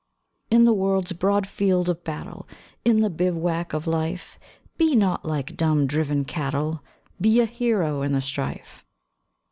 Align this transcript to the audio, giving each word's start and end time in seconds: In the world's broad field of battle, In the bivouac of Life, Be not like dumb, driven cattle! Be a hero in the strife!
In 0.49 0.65
the 0.65 0.73
world's 0.73 1.11
broad 1.13 1.45
field 1.45 1.87
of 1.87 2.03
battle, 2.03 2.47
In 2.83 3.01
the 3.01 3.09
bivouac 3.11 3.71
of 3.71 3.85
Life, 3.85 4.39
Be 4.75 4.95
not 4.95 5.25
like 5.25 5.55
dumb, 5.55 5.85
driven 5.85 6.25
cattle! 6.25 6.83
Be 7.21 7.39
a 7.39 7.45
hero 7.45 8.01
in 8.01 8.11
the 8.13 8.19
strife! 8.21 8.83